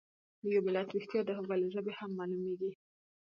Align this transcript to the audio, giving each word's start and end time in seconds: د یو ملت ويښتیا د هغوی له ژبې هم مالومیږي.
د 0.41 0.43
یو 0.53 0.61
ملت 0.67 0.87
ويښتیا 0.91 1.21
د 1.25 1.29
هغوی 1.37 1.57
له 1.63 1.67
ژبې 1.75 1.93
هم 1.99 2.11
مالومیږي. 2.19 2.71